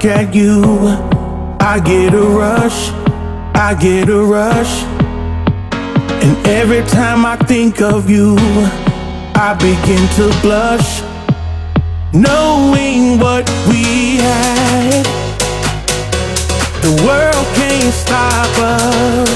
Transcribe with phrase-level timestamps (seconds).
[0.00, 0.32] Club.
[1.84, 2.88] get a rush.
[3.54, 4.82] I get a rush.
[6.24, 8.36] And every time I think of you,
[9.34, 11.02] I begin to blush.
[12.14, 15.04] Knowing what we had,
[16.80, 19.28] the world can't stop us.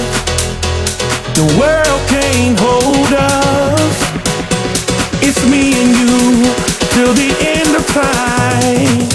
[1.34, 3.96] The world can't hold us.
[5.22, 6.44] It's me and you
[6.94, 9.14] till the end of time.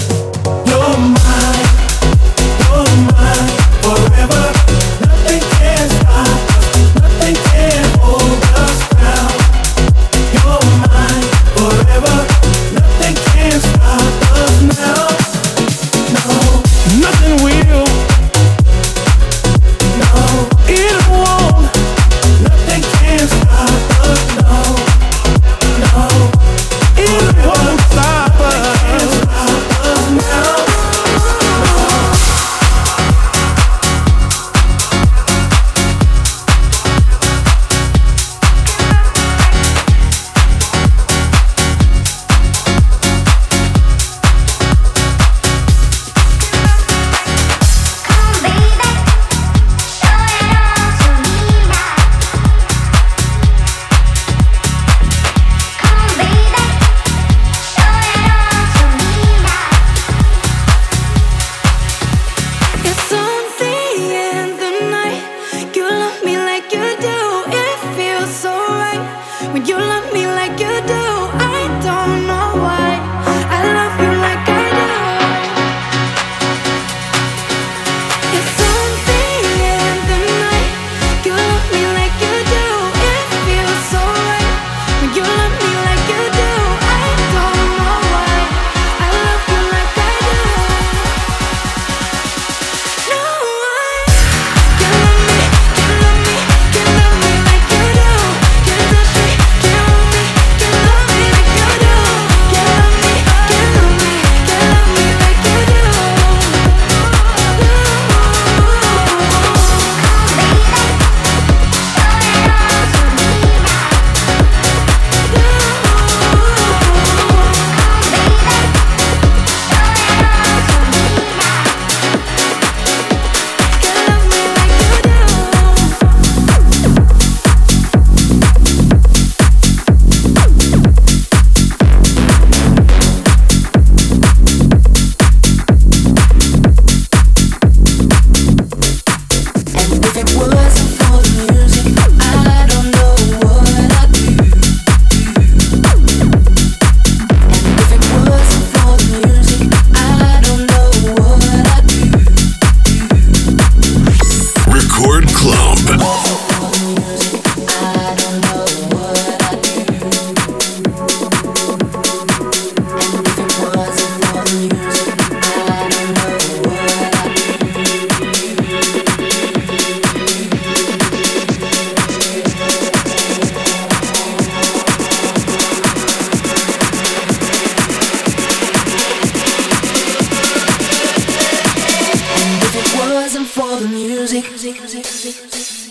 [185.42, 185.90] music.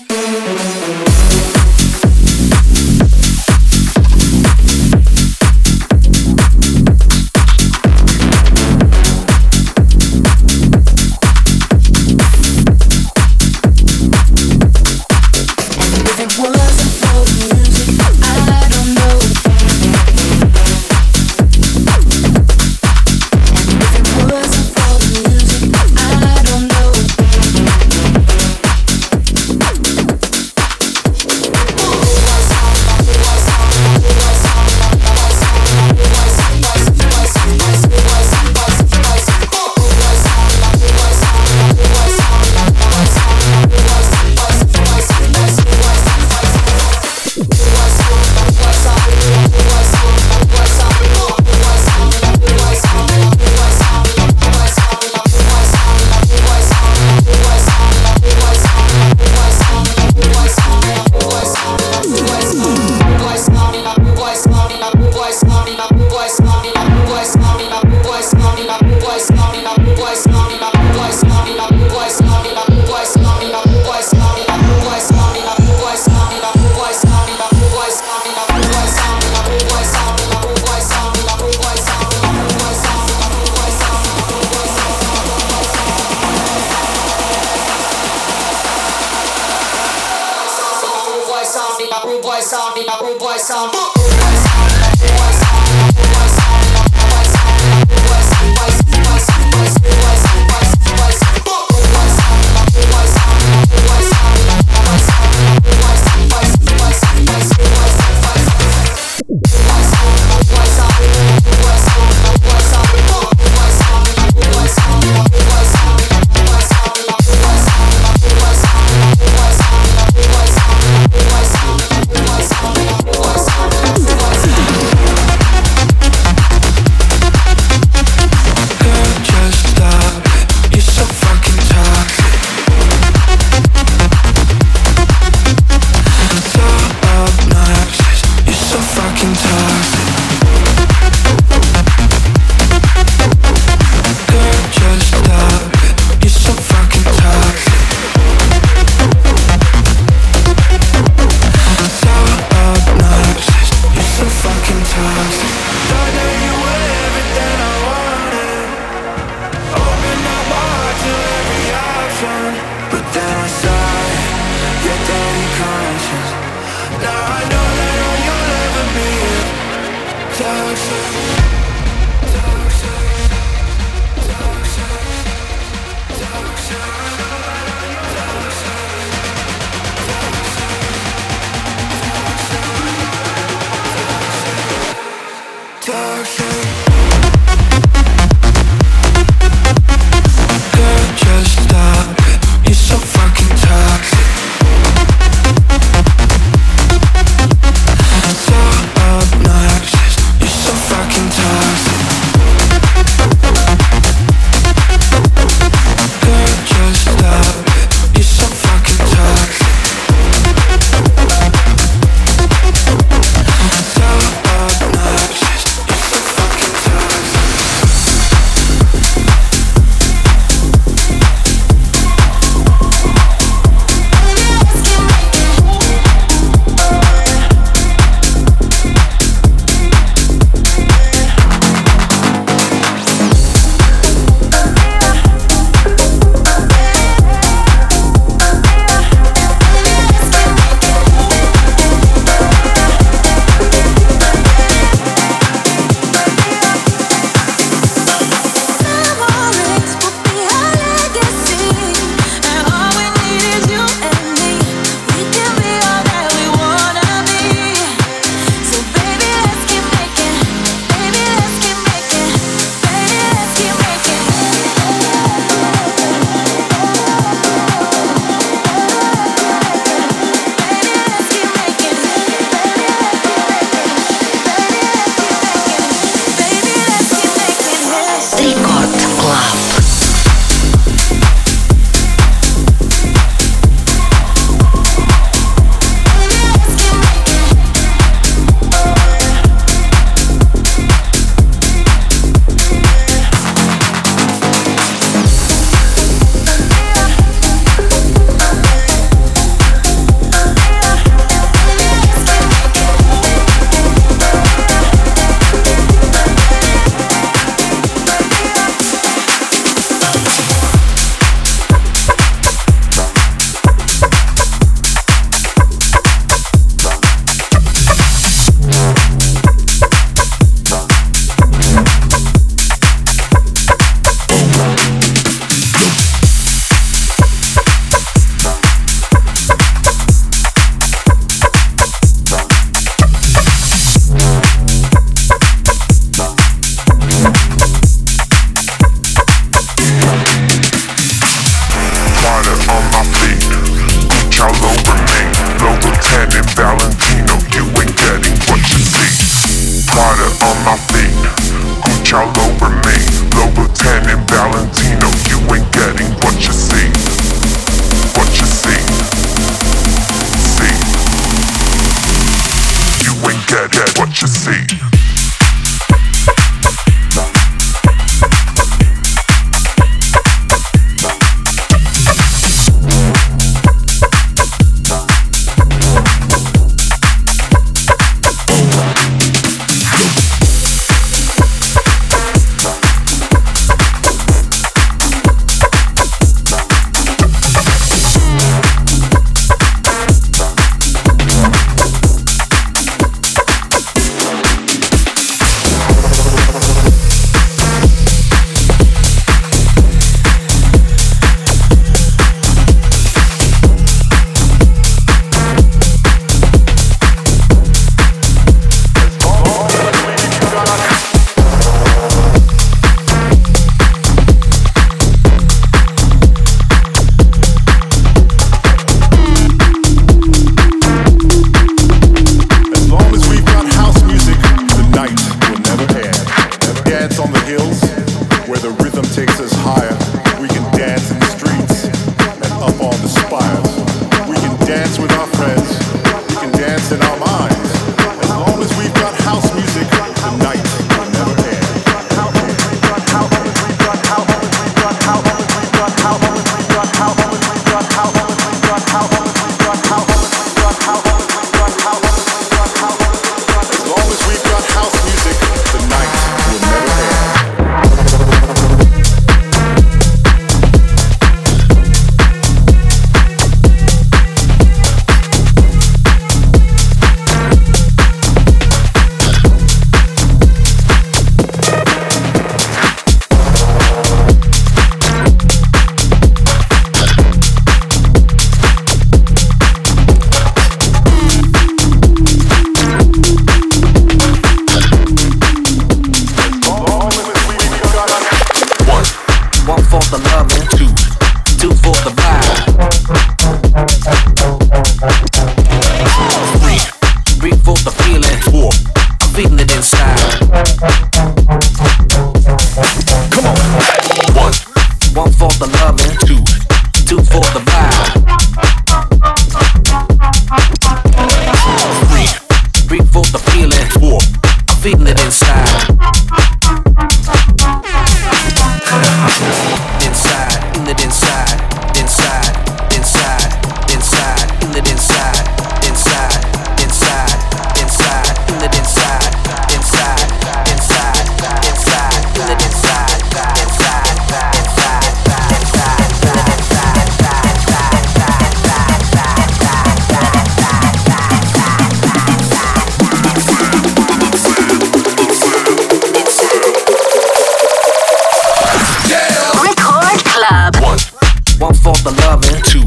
[551.69, 552.59] One for the loving.
[552.63, 552.81] Two.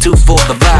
[0.00, 0.77] Two for the vibe.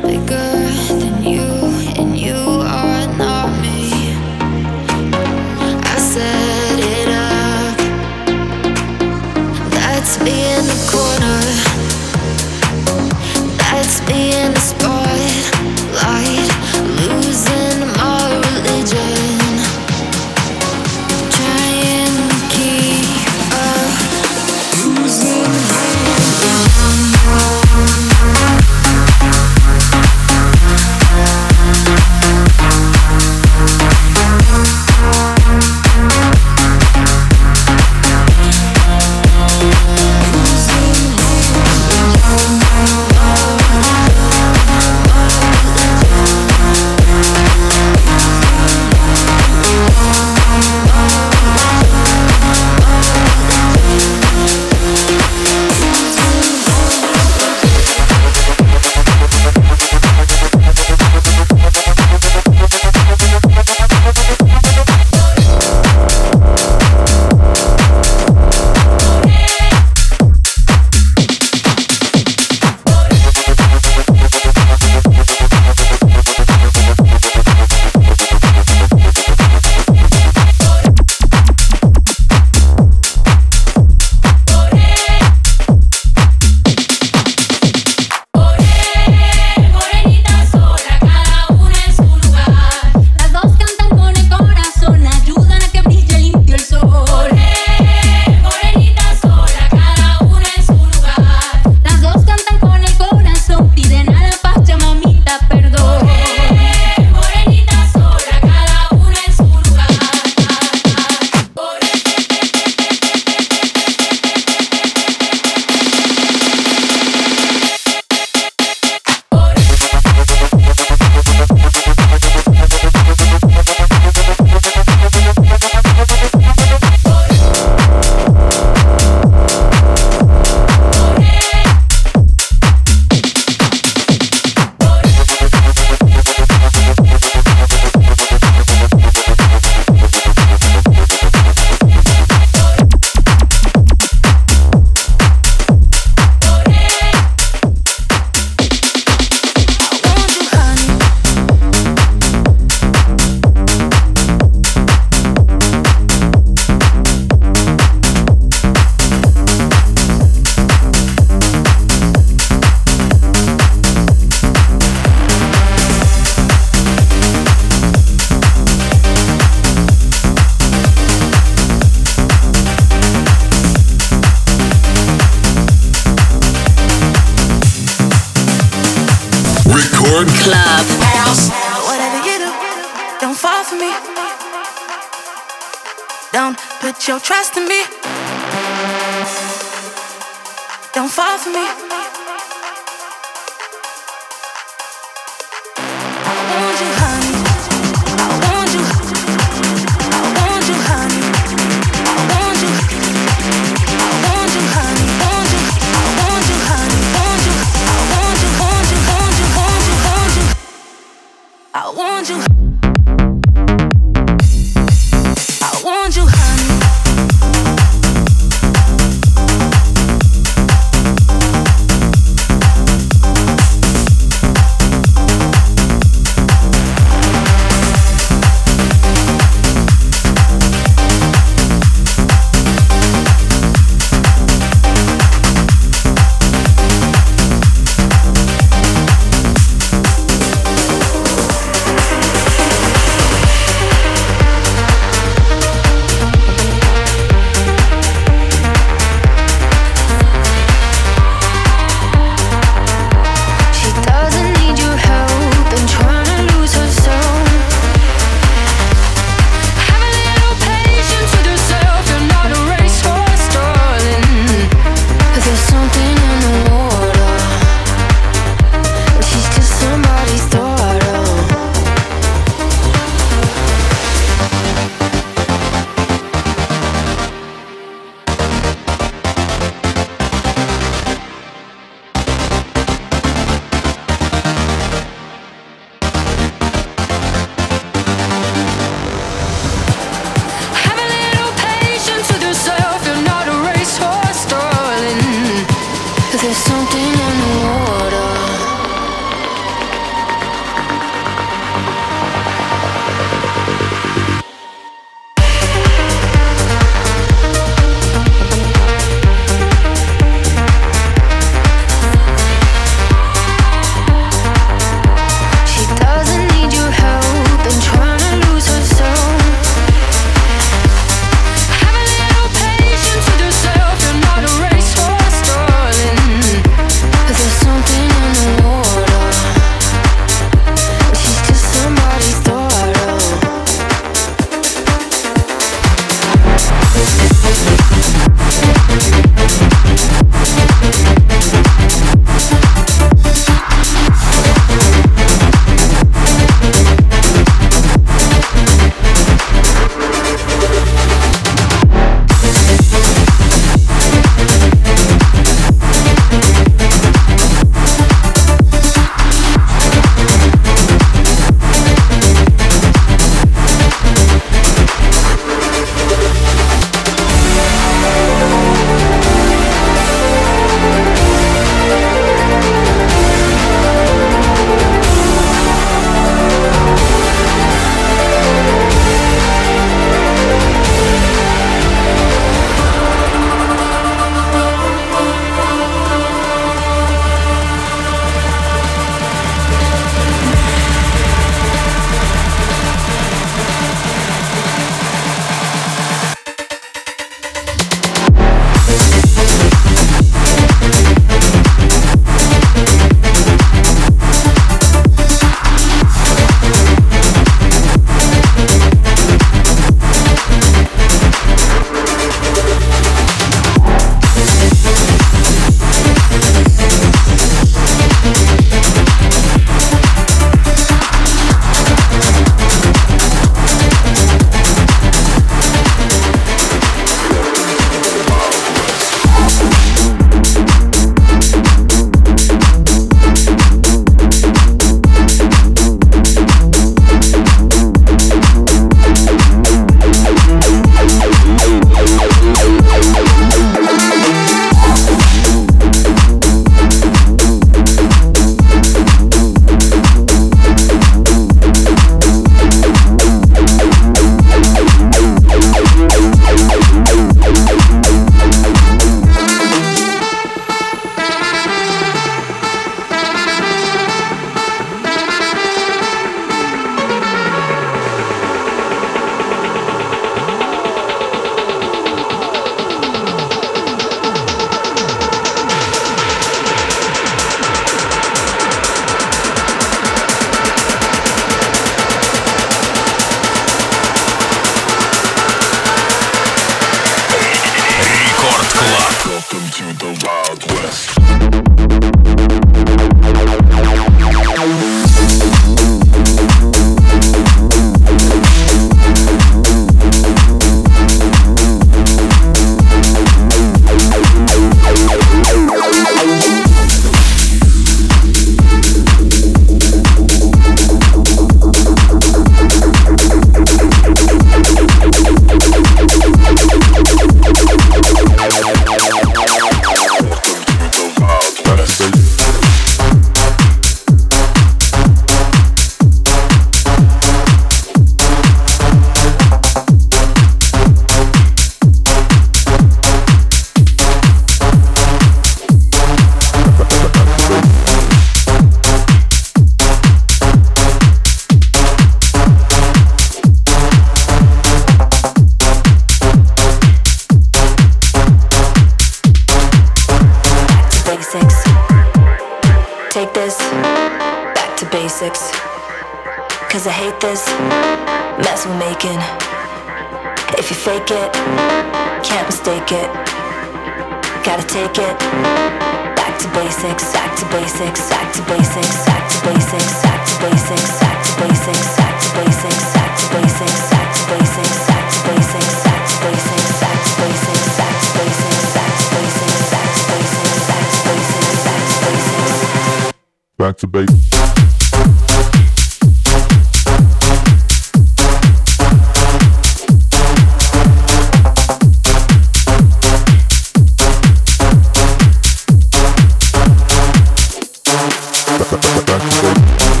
[598.71, 600.00] Back, back, back,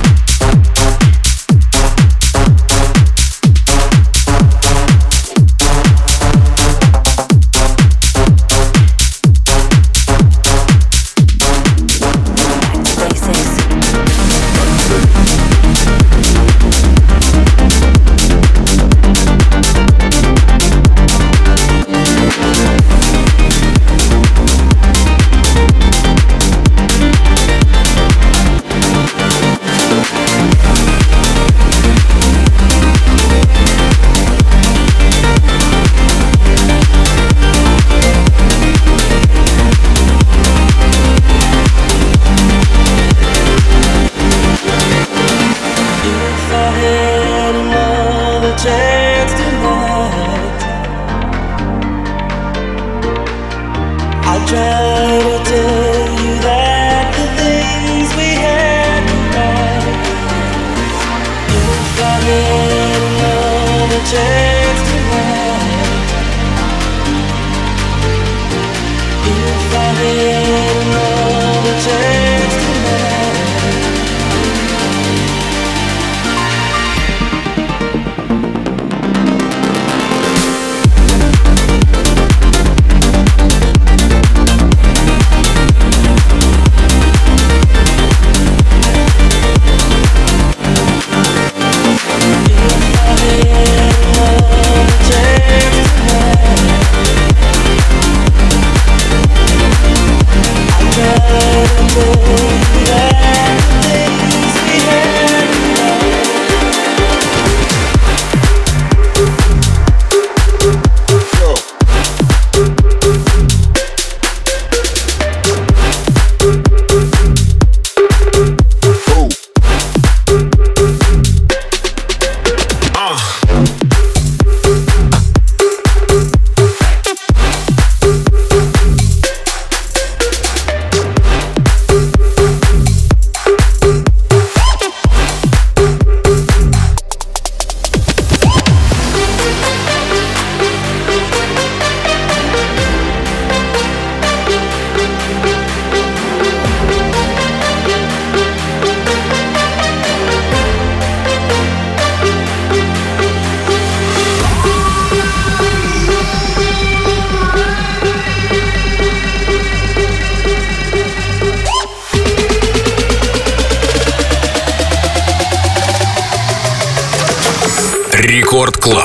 [168.61, 169.00] Рекорд Клаб.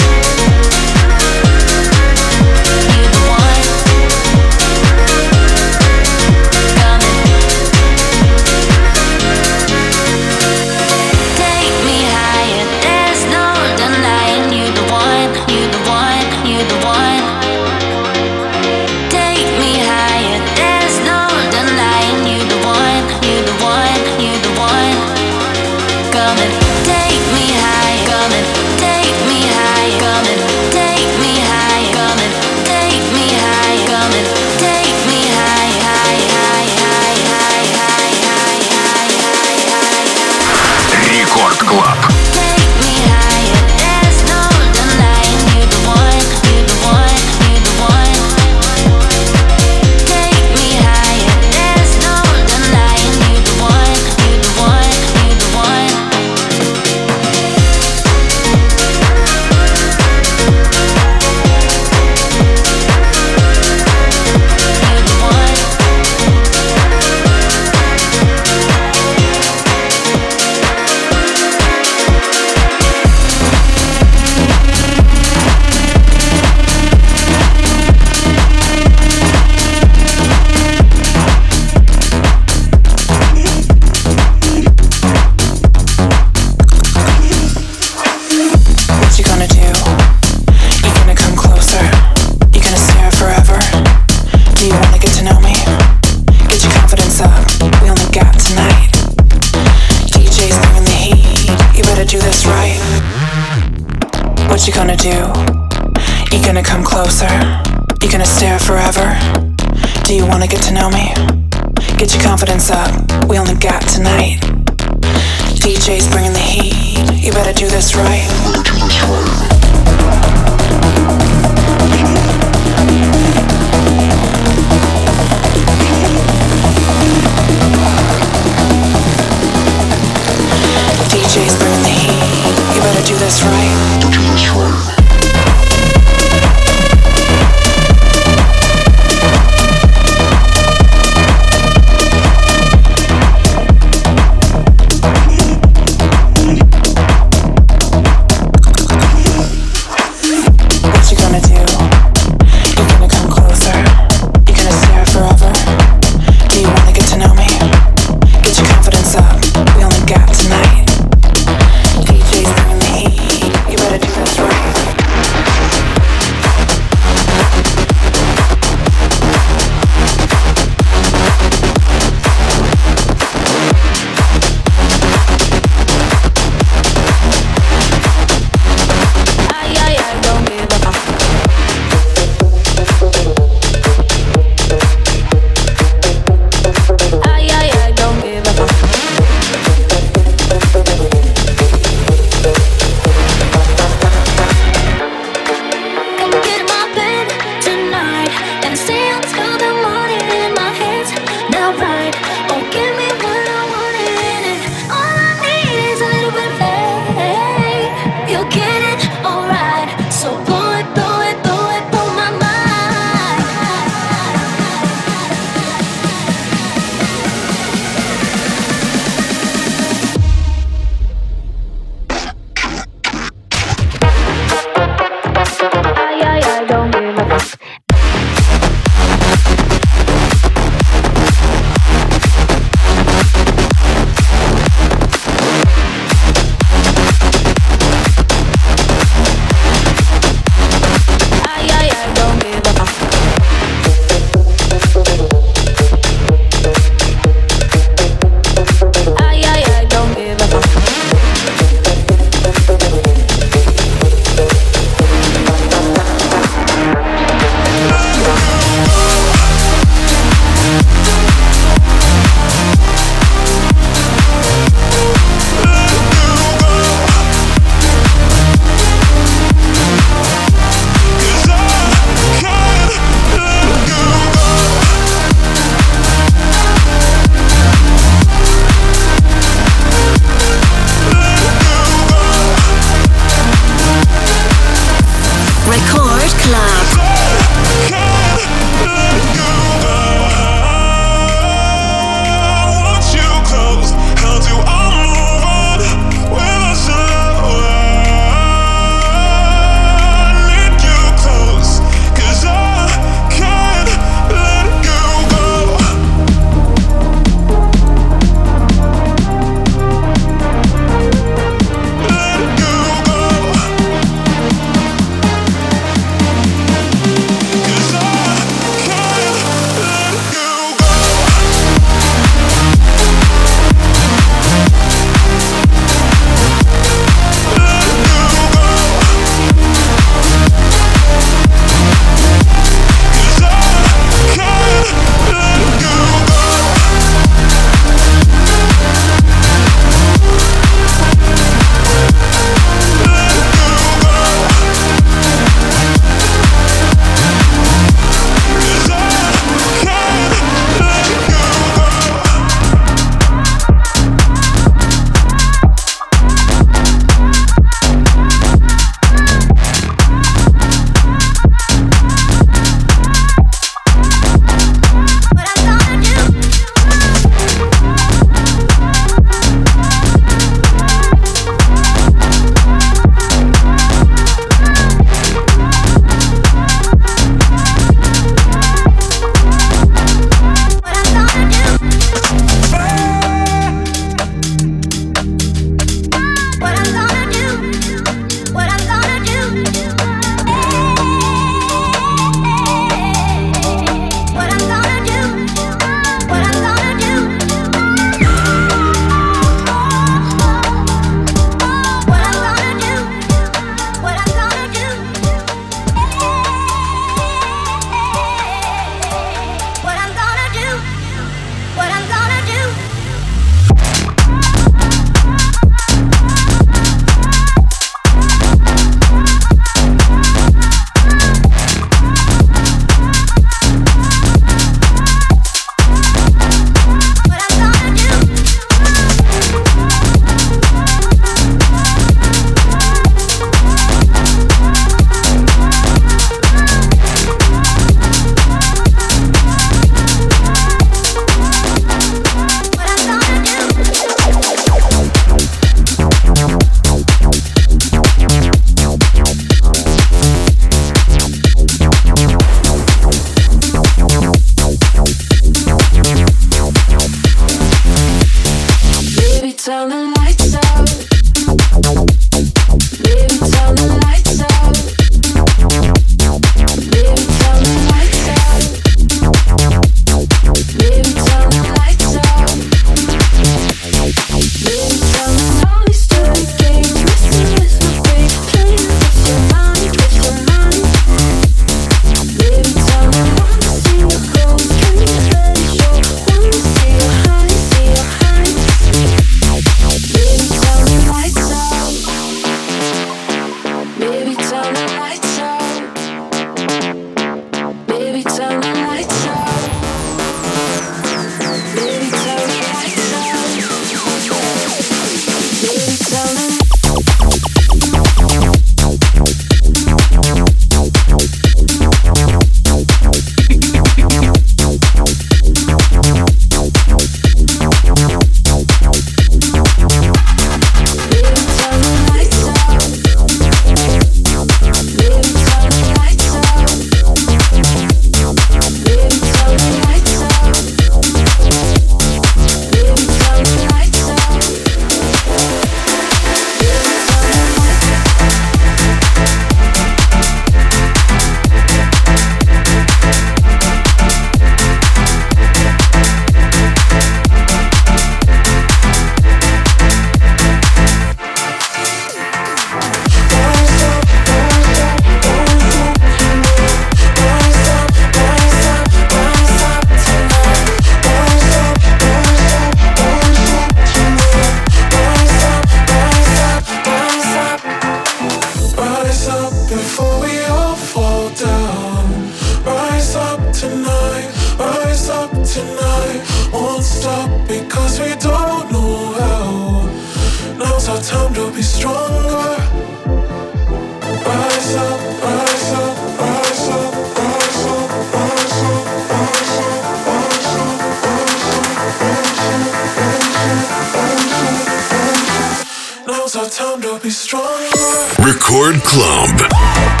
[598.31, 600.00] Record Club.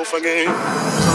[0.00, 1.09] Lost again.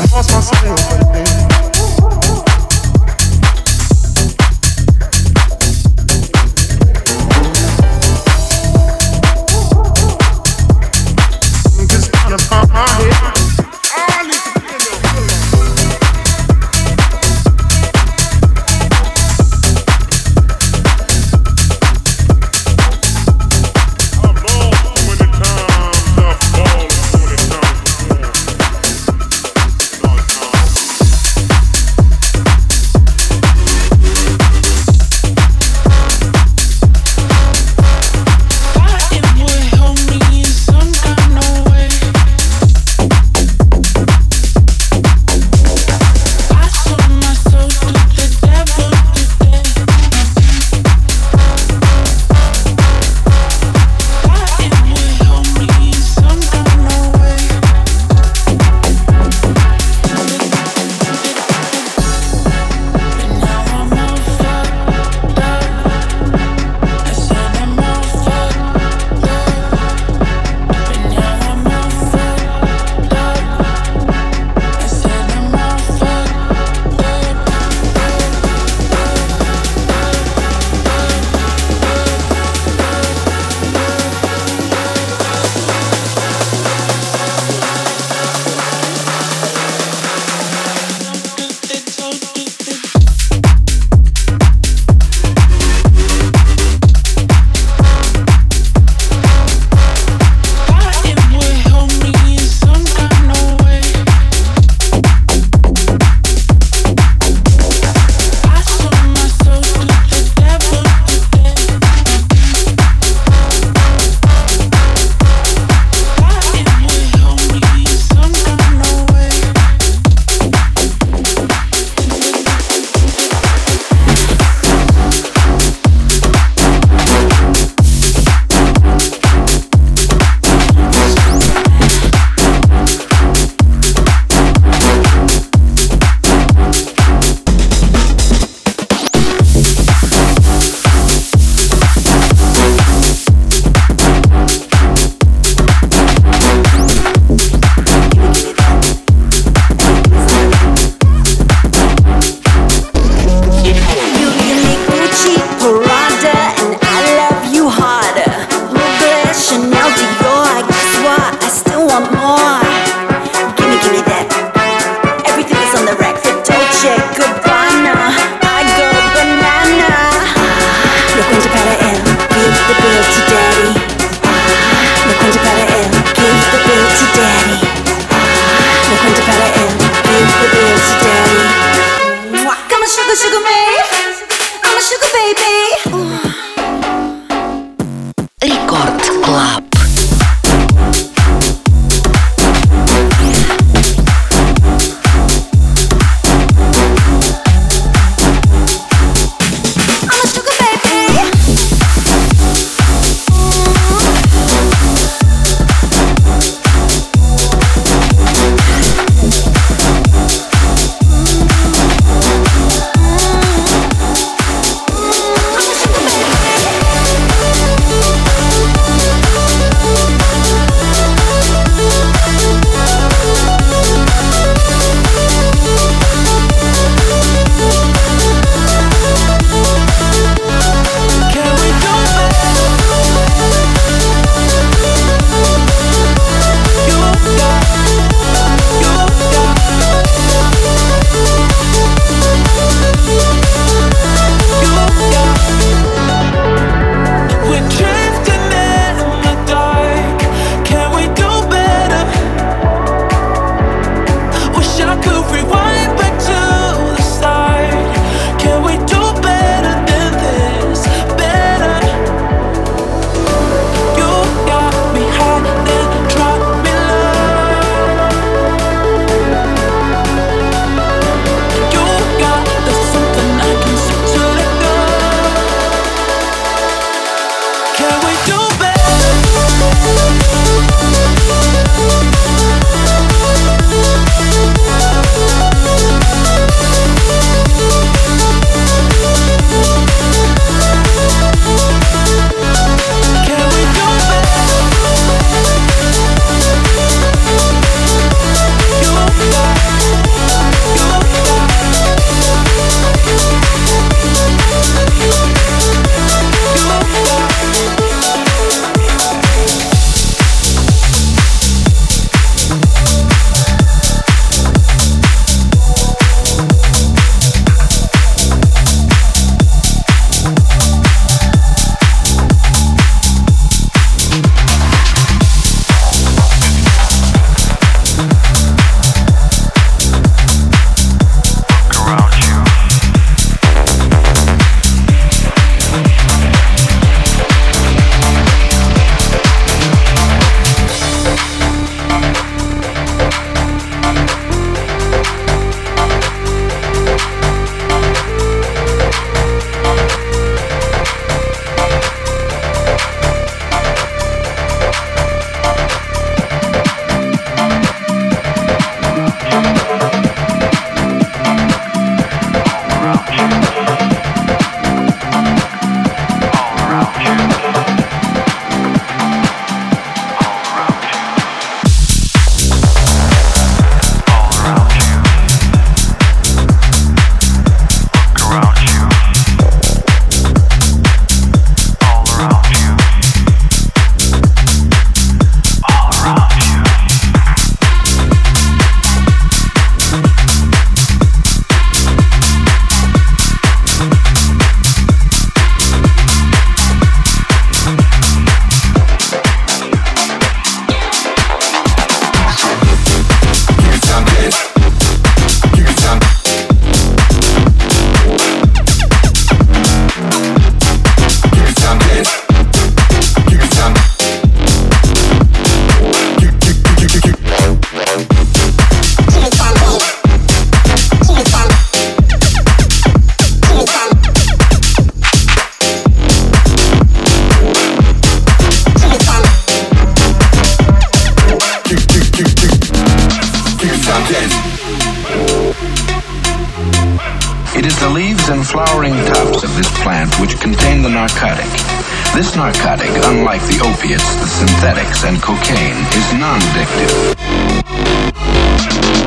[443.66, 446.93] opiates, the synthetics, and cocaine is non-addictive.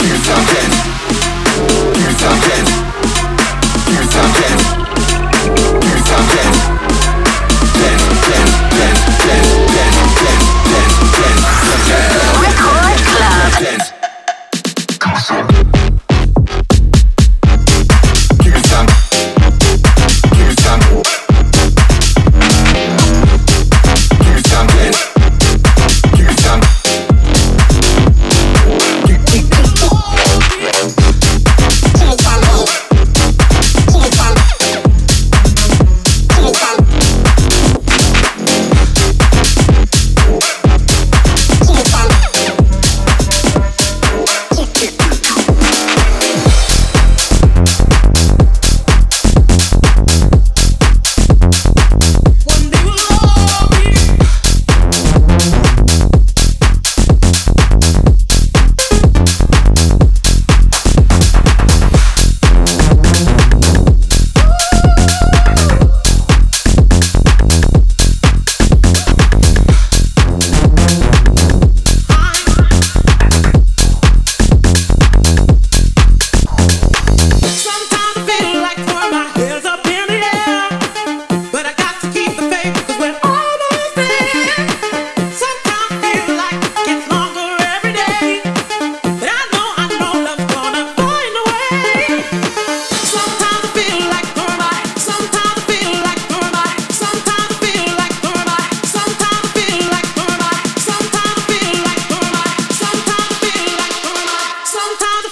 [0.03, 0.71] You're talking.
[2.01, 2.67] You're something!
[5.87, 6.78] You're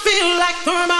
[0.07, 0.96] feel like throwing my